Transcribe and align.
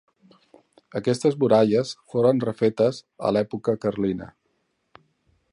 Aquestes 0.99 1.37
muralles 1.43 1.93
foren 2.15 2.43
refetes 2.47 3.03
a 3.29 3.35
l'època 3.37 3.79
carlina. 3.87 4.35